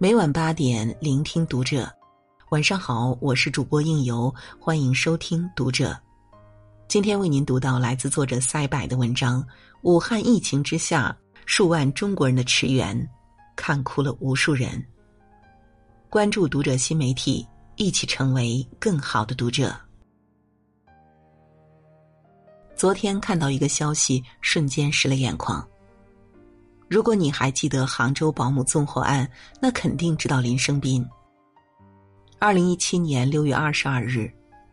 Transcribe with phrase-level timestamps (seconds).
[0.00, 1.92] 每晚八点，聆听读者。
[2.50, 5.98] 晚上好，我是主播应由，欢迎收听读者。
[6.86, 9.42] 今天为您读到来自作者塞柏的文章
[9.82, 12.96] 《武汉疫情之下，数万中国人的驰援》，
[13.56, 14.80] 看哭了无数人。
[16.08, 17.44] 关注读者新媒体，
[17.74, 19.74] 一起成为更好的读者。
[22.76, 25.68] 昨天看到一个消息，瞬间湿了眼眶。
[26.88, 31.06] 如果你还记得杭州保姆纵火案，那肯定知道林生斌。
[32.38, 34.32] 二零一七年六月二十二日，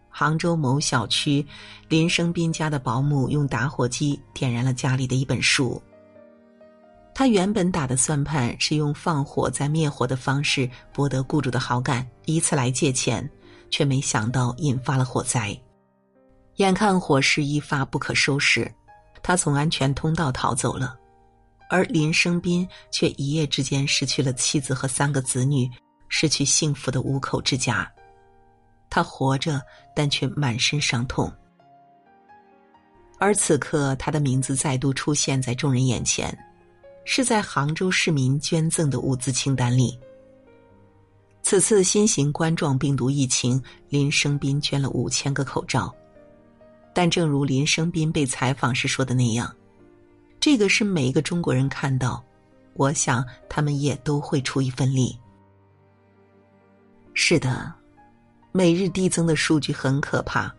[0.10, 1.46] 杭州某小区，
[1.90, 5.82] 林生斌家的保姆用打火机点燃了家里的一本书。
[7.14, 13.30] 他原本打的算盘是用放火再灭火的方式博得雇主的好感，以此来借钱，
[13.70, 15.58] 却没想到引发了火灾。
[16.58, 18.70] 眼看火势一发不可收拾，
[19.22, 20.98] 他从安全通道逃走了。
[21.70, 25.70] 而林生斌却一夜之间失去了妻子和三个子女，
[26.10, 27.92] 失去幸福的五口之家。
[28.90, 29.62] 他活着，
[29.96, 31.32] 但却满身伤痛。
[33.18, 36.38] 而此刻，他的名字再度出现在众人眼前，
[37.04, 39.98] 是在杭州市民捐赠的物资清单里。
[41.42, 45.94] 此次新型冠状病毒疫情，林生斌捐了五千个口罩，
[46.94, 49.54] 但正如林生斌被采访时说的那样。
[50.46, 52.24] 这个是每一个中国人看到，
[52.76, 55.18] 我想他们也都会出一份力。
[57.16, 57.74] 是的，
[58.52, 60.54] 每日递增的数据很可怕，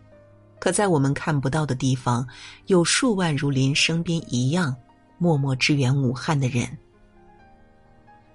[0.59, 2.27] 可在我们看不到的地方，
[2.65, 4.75] 有数万如林生斌一样
[5.17, 6.67] 默默支援武汉的人。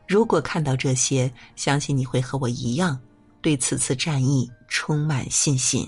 [0.09, 2.98] 如果看到这些，相信你会和我一样，
[3.42, 5.87] 对此次战役充满信心。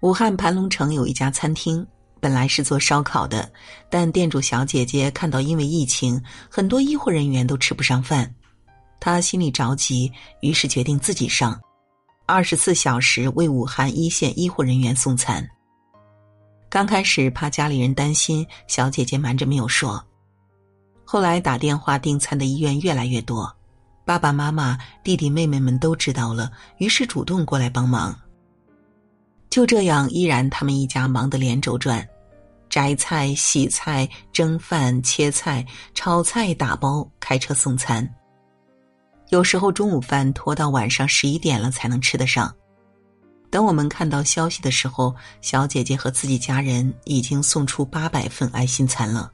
[0.00, 1.86] 武汉盘龙城有一家餐厅。
[2.24, 3.52] 本来是做烧烤的，
[3.90, 8.34] 但店主小姐姐看到因为疫情，很多医护人员都吃不上饭，
[8.98, 11.60] 她心里着急，于是决定自己上，
[12.24, 15.46] 二十四小时为武汉一线医护人员送餐。
[16.70, 20.02] 刚开始怕家里人担心，小姐姐瞒着没有说，
[21.04, 23.54] 后来打电话订餐的医院越来越多，
[24.06, 28.18] 爸爸妈妈、弟弟妹妹们都知道了，于是主动过来帮忙。
[29.50, 32.02] 就这样，依然他们一家忙得连轴转。
[32.74, 35.64] 摘菜、洗菜、蒸饭、切菜、
[35.94, 38.04] 炒菜、打包、开车送餐。
[39.28, 42.52] 有时候中午饭拖到晚上十一点了才能吃得上。
[43.48, 49.30] 等我们看到消息的时候，小姐姐和自己家人已经送出八百份爱心餐了。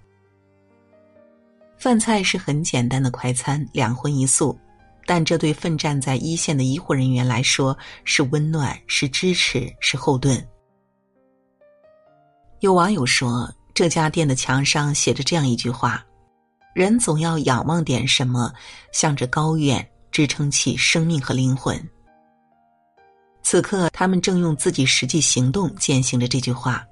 [1.79, 4.55] 饭菜是很简单的快餐，两荤一素，
[5.07, 7.75] 但这对奋战在一线的医护人员来说
[8.05, 10.47] 是温暖，是支持，是后盾。
[12.61, 16.05] 有网友说，这家店的墙上写着这样一句话
[16.77, 18.53] ：“人总要仰望点什么，
[18.93, 21.83] 向着高远，支撑起生命和灵魂。”
[23.43, 26.85] 此刻，他们正用自己实际行动践行着这句话。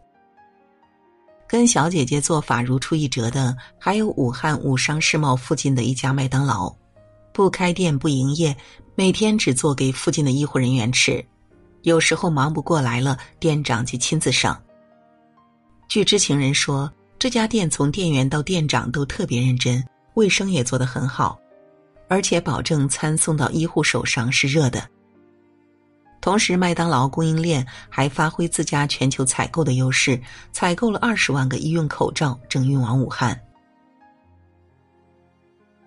[1.46, 6.74] 跟小姐姐做法如出一辙的，还有武汉武商世贸附近的一家麦当劳，
[7.34, 8.56] 不开店不营业，
[8.94, 11.22] 每天只做给附近的医护人员吃，
[11.82, 14.58] 有时候忙不过来了，店长就亲自上。
[15.88, 19.82] 据知情人说，这家店从店员到店长都特别认真，
[20.14, 21.40] 卫生也做得很好，
[22.08, 24.86] 而且保证餐送到医护手上是热的。
[26.20, 30.20] 同时，麦当劳供应链还发挥自家全球采购的优势，
[30.52, 33.40] 采购了二十万个医用口罩，正运往武汉。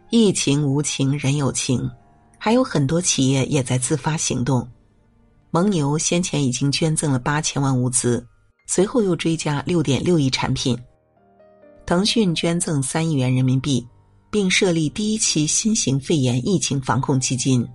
[0.10, 1.88] 疫情无情，人有情，
[2.40, 4.68] 还有很多企业也在自发行动。
[5.52, 8.26] 蒙牛先前已经捐赠了八千万物资。
[8.68, 10.78] 随后又追加六点六亿产品，
[11.86, 13.86] 腾讯捐赠三亿元人民币，
[14.30, 17.68] 并设立第一期新型肺炎疫情防控基金。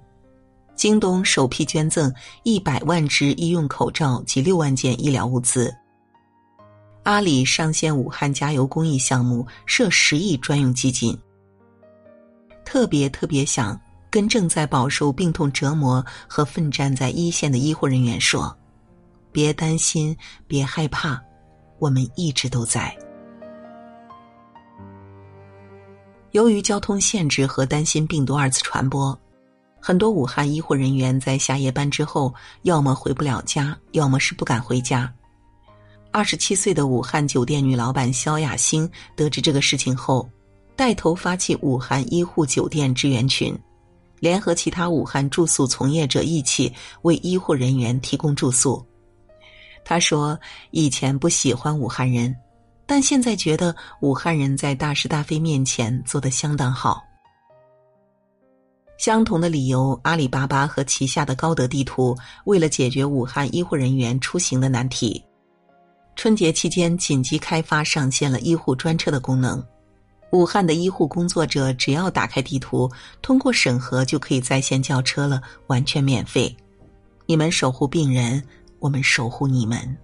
[0.75, 5.75] 京东首批捐赠一百万只医用口罩及六万件医疗物资。
[7.03, 11.17] 阿里上线武汉加油公益项目，设十亿专用基金。
[12.65, 18.57] 特别特别想跟正在饱受病痛折磨和奋战在一线的医护人员说。
[19.37, 20.17] 别担心，
[20.47, 21.23] 别害怕，
[21.79, 22.97] 我们一直都在。
[26.31, 29.15] 由于交通限制和担心病毒二次传播，
[29.79, 35.13] 很多武汉医护人员在下夜班之后，要么回不了家，要么是不敢回家。
[36.11, 40.27] 二十七岁的武汉酒店女老板肖亚欣得知这个事情后，
[40.75, 43.55] 带头发起武汉医护酒店支援群，
[44.19, 46.73] 联合其他武汉住宿从业者一起
[47.03, 48.83] 为医护人员提供住宿。
[49.89, 50.37] 他说
[50.73, 52.35] ：“以前不喜欢武汉人，
[52.87, 57.05] 但现在觉得武汉人在大是大非面前做得相当好。”
[58.99, 62.17] 相同的理由，阿里巴巴和旗下的高德地图
[62.47, 65.23] 为了解决武汉医护人员出行的难题，
[66.17, 69.65] 春节期间紧急开发上线了医护专车的功能。
[70.33, 72.91] 武汉的医护工作者只要打开地图，
[73.23, 76.55] 通过审核就可以在线叫车了，完全免费。
[77.27, 78.43] 你们守护病人，
[78.79, 79.97] 我们守护你们。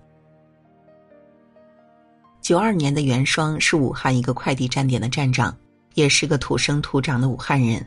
[2.41, 5.57] 九二年的袁双是武汉一个快递站点的站长，
[5.95, 7.85] 也是个土生土长的武汉人。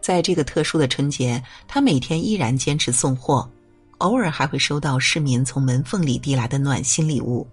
[0.00, 3.48] 在这个特殊的春节，他每天依然坚持送货，
[3.98, 7.46] 偶尔还会收到市民从门缝里递来的暖心礼物。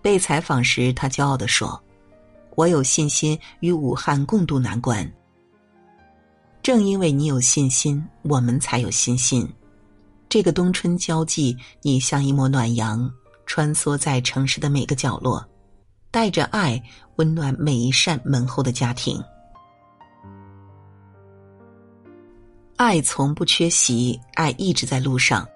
[0.00, 1.82] 被采访时，他骄傲地说
[2.56, 5.10] ：“我有信心与武汉共度难关。
[6.62, 9.48] 正因为你有信心，我们才有信心。
[10.28, 13.10] 这个冬春交际，你像一抹暖阳，
[13.46, 15.42] 穿梭在城市的每个角落，
[16.10, 16.82] 带着爱，
[17.16, 19.18] 温暖每一扇门后的家庭。”
[22.76, 25.48] 爱从不缺席，爱一直在路上。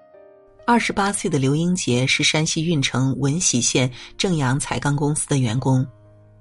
[0.65, 5.85] 二十八岁的刘英杰是山西运城闻喜县正阳彩钢公司的员工，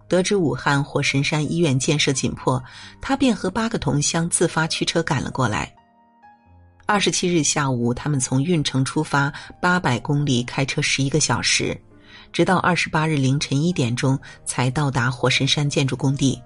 [0.08, 2.62] 得知武汉火神山医院建设紧迫，
[3.00, 5.72] 他便和八个同乡自发驱车赶了过来。
[6.86, 11.80] 二十七日下午，他们从运城出发，八百公里开车十一个小时，
[12.32, 16.40] 直到二十八日凌晨一点钟才到达火神山建筑工地。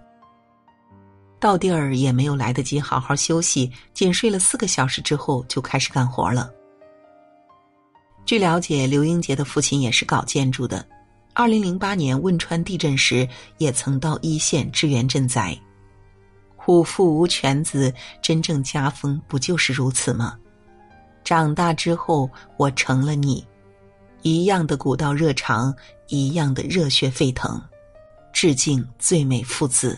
[1.38, 6.50] 到地儿也没有来得及好好休息，仅睡了四个小时之后就开始干活了。
[8.24, 10.86] 据了解，刘英杰的父亲也是搞建筑的，
[11.32, 13.28] 二零零八年汶川地震时
[13.58, 15.56] 也曾到一线支援赈灾。
[16.66, 20.36] 虎父无犬子，真正家风不就是如此吗？
[21.22, 23.46] 长大之后，我成了你，
[24.22, 25.72] 一样的古道热肠，
[26.08, 27.62] 一样的热血沸腾，
[28.32, 29.96] 致敬最美父子。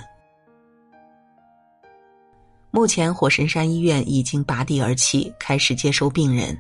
[2.70, 6.55] 目前，火神山医院已经拔地而起，开始接收病人。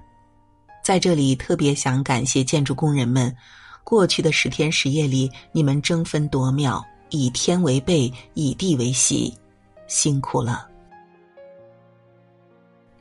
[0.82, 3.36] 在这里，特别想感谢建筑工人们，
[3.84, 9.36] 过去的十天十夜里，你们争分夺秒，以天为被，以地为席，
[9.88, 10.68] 辛苦了。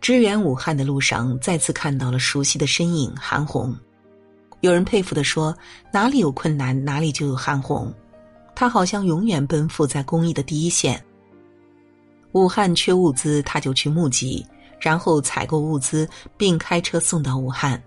[0.01, 3.75] 支援武汉的路上，再次看到了熟悉的身影——韩红。
[4.61, 5.55] 有人佩服的说
[5.93, 7.93] ：“哪里有困难，哪里就有韩红。”
[8.55, 10.99] 他好像永远奔赴在公益的第一线。
[12.31, 14.43] 武汉缺物资，他就去募集，
[14.79, 17.79] 然后采购物资，并开车送到武汉，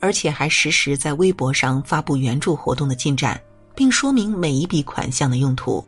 [0.00, 3.40] 而且还实时在微博上发布援助活动的进展，
[3.74, 5.82] 并说明每一笔款项的用途，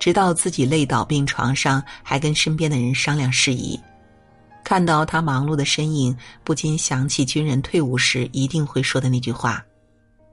[0.00, 3.78] 直到自己累倒病床上，还跟身边的人商量事宜。
[4.64, 9.64] 看到他忙碌的身影，不禁想起军人退伍时一定会说的那句话：“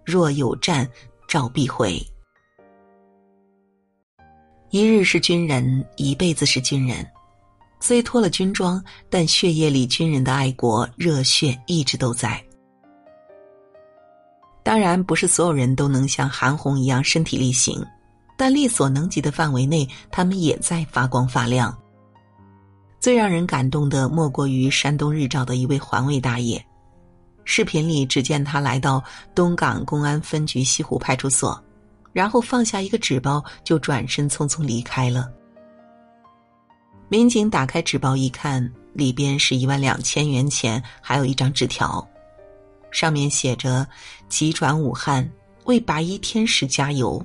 [0.05, 0.87] 若有战，
[1.27, 2.01] 召必回。”
[4.69, 7.05] 一日是军人，一辈子是军人。
[7.79, 12.43] 虽脱了军装，但血液里军人的爱国热血一直都在。
[14.63, 17.85] 当然，不是所有人都能像韩红一样身体力行，
[18.37, 21.77] 但力所能及的范围内，他们也在发光发亮。
[22.99, 26.63] 最让人感动的，莫过于山东日照的一位环卫大爷。
[27.43, 29.03] 视频里，只见他来到
[29.33, 31.61] 东港公安分局西湖派出所。
[32.13, 35.31] 然后放下一个纸包，就转身匆匆离开了。
[37.09, 42.05] 民警打开纸包一看，里边是一万两千元钱，还有一张纸条，
[42.89, 43.87] 上面写着
[44.27, 45.29] ：“急转武汉，
[45.65, 47.23] 为白衣天使加油，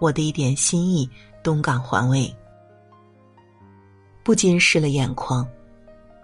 [0.00, 1.08] 我的一点心意，
[1.42, 2.34] 东港环卫。”
[4.24, 5.46] 不禁湿了眼眶。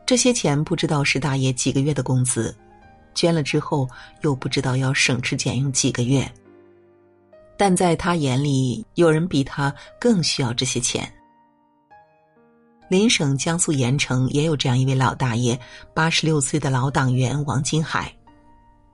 [0.04, 2.54] 这些钱不知道是大爷几个月的工资，
[3.14, 3.88] 捐了之后
[4.22, 6.30] 又不知道要省吃俭用几个月。
[7.56, 11.10] 但在他眼里，有人比他更需要这些钱。
[12.88, 15.58] 邻省江苏盐城也有这样一位老大爷，
[15.92, 18.14] 八十六岁的老党员王金海。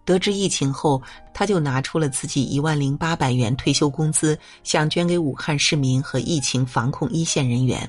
[0.04, 1.00] 得知疫情后，
[1.32, 7.88] 他就拿出了自己一万零八百元退休工资，想捐给武汉市民和疫情防控一线人员。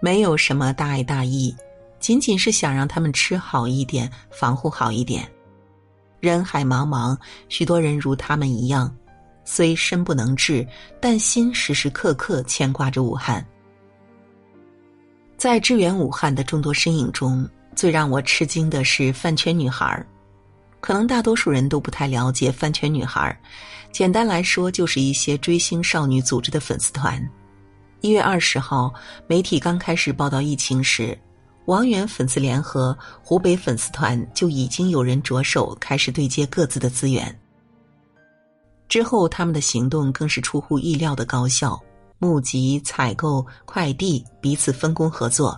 [0.00, 1.54] 没有什么大爱大义，
[1.98, 5.28] 仅仅是想让他们吃好一点，防护好一点。
[6.20, 7.16] 人海茫茫，
[7.48, 8.94] 许多人如他们一样。
[9.44, 10.66] 虽身不能至，
[11.00, 13.42] 但心时时刻刻牵挂着武汉。
[15.38, 20.04] 在支援武汉的众多身影中，最让我吃惊的是饭圈女孩
[20.80, 23.38] 可能大多数人都不太了解饭圈女孩
[23.90, 27.22] 简单来说，就是一些追星少女组织的粉丝团。
[28.00, 28.92] 一月二十号，
[29.26, 31.18] 媒体刚开始报道疫情时，
[31.64, 37.36] 王源粉丝联合湖北粉丝团就已经有人着手开始对接各自的资源。
[38.88, 41.80] 之后，他们的行动更是出乎意料的高效。
[42.20, 45.56] 募集、采购、快递彼此分工合作。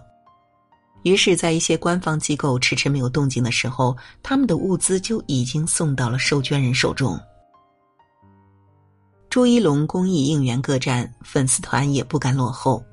[1.02, 7.18] 于是，在一些官方机构迟迟没有动静的时候，他们的物资就已经送到了受捐人手中。
[9.30, 12.84] 朱一龙公益应援各站，粉丝团也不甘落后。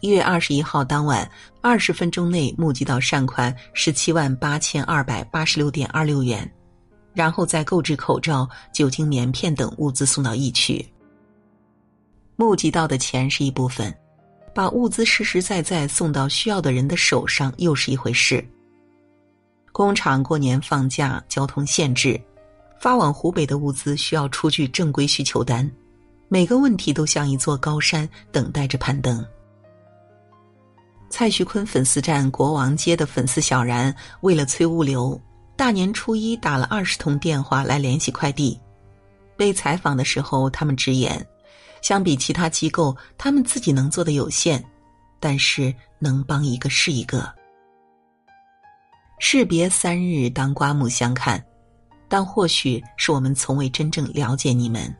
[0.00, 1.28] 一月二十一号当晚，
[1.60, 6.48] 二十分钟内募集到善款十七万八千二百八十六点二六元，
[7.14, 10.84] 然后再购置口罩、酒精棉片等物资送到疫区。
[12.36, 13.94] 募集到的钱是一部分，
[14.54, 18.44] 把物资实实在在送到需要的人的手上又是一回事。
[19.72, 22.20] 工厂过年放假，交通限制，
[22.78, 25.70] 发往湖北的物资需要出具正规需求单，
[26.28, 29.24] 每个问题都像一座高山，等待着攀登。
[31.08, 35.18] 蔡徐坤粉丝站国王街的粉丝小然，为了催物流，
[35.56, 38.58] 大年初一打了二十通电话来联系快递。
[39.36, 41.26] 被采访的时候，他们直言，
[41.82, 44.64] 相比其他机构，他们自己能做的有限，
[45.20, 47.30] 但是能帮一个是一个。
[49.18, 51.44] 士别三日，当刮目相看，
[52.08, 54.92] 但或许是我们从未真正了解你们。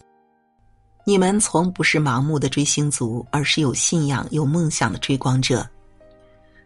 [1.04, 5.68] 你们从不是盲目的追星族，而是有信仰、有梦想的追光者。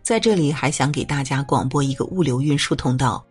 [0.03, 3.25] 在这里还想给大家广播一个物流运输通道：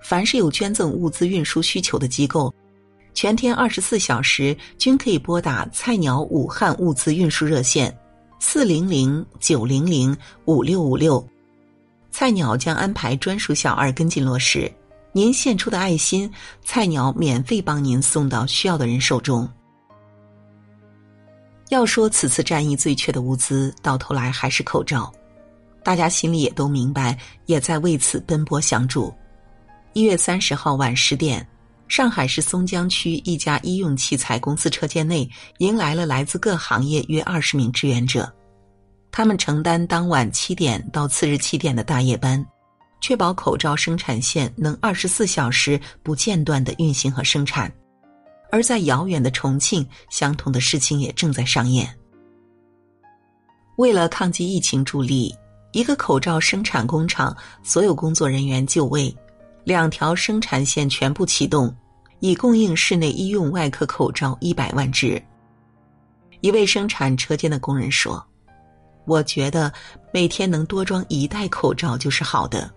[0.00, 2.54] 凡是有捐赠物资运输需求的机构，
[3.20, 7.92] 全天二十四小时均可以拨打菜鸟武汉物资运输热线
[8.38, 11.28] 四零零九零零五六五六，
[12.12, 14.72] 菜鸟将安排专属小二跟进落实。
[15.10, 16.32] 您献出的爱心，
[16.64, 19.48] 菜鸟免费帮您送到需要的人手中。
[21.70, 25.12] 要说此次战役最缺的物资，到头来还是口罩。
[25.82, 29.12] 大家心里也都明白，也在为此奔波相助。
[29.92, 31.44] 一月三十号晚十点，
[31.88, 35.28] 上海市松江区一家医用器材公司车间内，
[35.58, 38.30] 迎来了来自各行业约二十名志愿者。
[39.10, 42.44] 他们承担当晚七点到次日七点的大夜班，
[43.00, 47.72] 确保口罩生产线能二十四小时不间断的运行和生产。
[48.50, 51.88] 而在遥远的重庆，相同的事情也正在上演。
[53.76, 55.34] 为了抗击疫情助力。
[55.72, 59.14] 一个口罩生产工厂所有工作人员就位，
[59.68, 61.70] 两条生产线全部启动，
[62.20, 65.22] 以供应室内医用外科口罩一百万只。
[66.40, 68.26] 一位生产车间的工人说
[69.04, 69.70] ：“我觉得
[70.10, 72.70] 每天能多装一袋口罩就是好的。”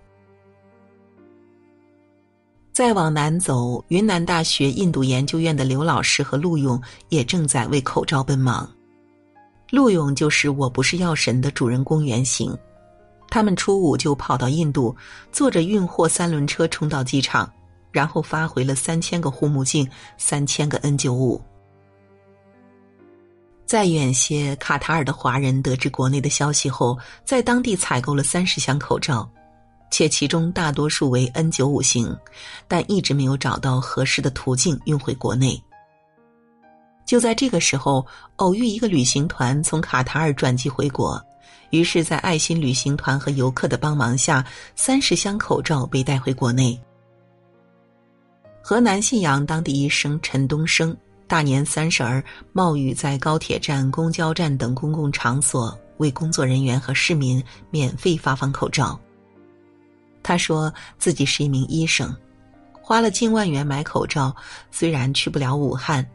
[2.74, 8.69] 再往南走，云南大学印度研究院的刘老师和陆勇也正在为口罩奔忙。
[9.69, 12.53] 陆勇就是《我不是药神》的主人公原型。
[13.31, 14.93] 他们初五就跑到印度，
[15.31, 17.50] 坐着运货三轮车冲到机场，
[17.89, 21.41] 然后发回了三千个护目镜、三千个 N 九五。
[23.65, 29.27] 再远些，卡塔尔的华人得知国内的消息后，在当地采购了三十箱口罩，
[29.89, 32.13] 且其中大多数为 N 九五型，
[32.67, 35.57] 但一直没有找到合适的途径运回国内。
[37.05, 41.17] 就在这个时候，偶遇一个旅行团从卡塔尔转机回国。
[41.72, 46.80] 于是，在爱心旅行团和游客的帮忙下，三十箱口罩被带回国内。
[48.62, 50.96] 河南信阳当地医生陈东升，
[51.28, 52.24] 大年三十儿
[52.54, 59.00] 冒雨在高铁站、公交站等公共场所为工作人员和市民免费发放口罩。
[60.22, 62.16] 他说自己是一名医生，
[62.82, 64.36] 花了近万元买口罩，
[64.70, 66.06] 虽然去不了武汉，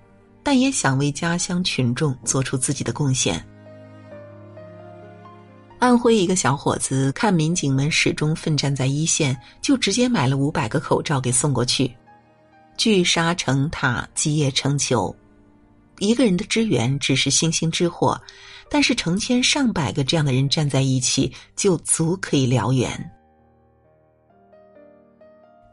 [0.42, 3.44] 但也想为家乡群众做出自己的贡献。
[5.78, 11.94] 安徽一个小伙子看民警们始终奋战在一线，就直接买了五百个口罩给送过去。
[12.78, 15.14] 聚沙成塔，积业成裘。
[15.98, 18.18] 一个人的支援只是星星之火，
[18.70, 23.10] 但是成千上百个这样的人站在一起，就足可以燎原。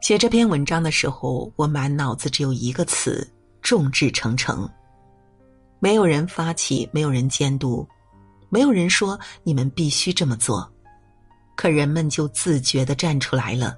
[0.00, 3.26] 写这篇文章的时候，我满脑子只有一个词：
[3.62, 4.68] 众志成城。
[5.78, 7.86] 没有人发起，没有人监督。
[8.54, 10.72] 没有人说你们必须这么做，
[11.56, 13.76] 可人们就自觉的站出来了，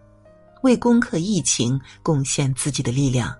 [0.64, 3.34] 为攻克疫情贡献自己的力量。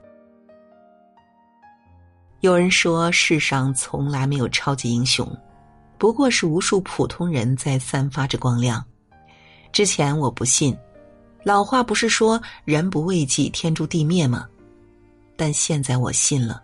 [2.41, 5.31] 有人说世上从来没有超级英雄，
[5.99, 8.83] 不过是无数普通人在散发着光亮。
[9.73, 10.75] 之前我不信，
[11.45, 14.49] 老话不是说人不为己，天诛地灭吗？
[15.37, 16.63] 但现在我信了。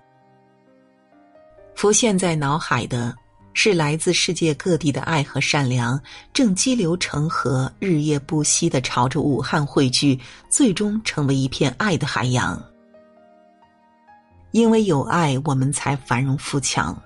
[1.75, 3.15] 浮现在脑海的。
[3.55, 6.01] 是来自世界各地的爱和善良，
[6.33, 10.19] 正激流成河，日夜不息的朝着武汉汇聚，
[10.49, 12.61] 最终成为一片爱的海洋。
[14.53, 17.01] 因为有爱，我们才繁荣富强。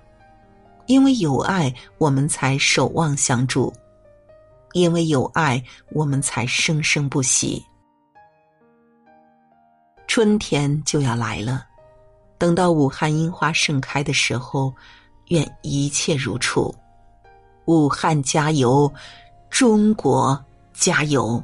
[0.87, 3.73] 因为有爱，我们才守望相助；
[4.73, 7.65] 因为有爱，我们才生生不息。
[10.07, 11.65] 春天就要来了，
[12.39, 14.73] 等到武汉樱花盛开的时候，
[15.29, 16.75] 愿一切如初。
[17.67, 18.93] 武汉加油，
[19.51, 20.39] 中国
[20.73, 21.43] 加油！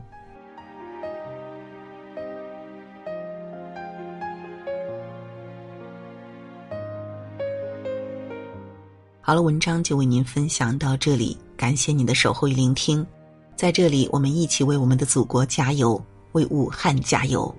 [9.20, 13.06] 好了，文章就为您分享到这里，感谢您的守候与聆听。
[13.54, 16.00] 在这里，我们一起为我们的祖国加油，
[16.32, 17.54] 为武汉加油。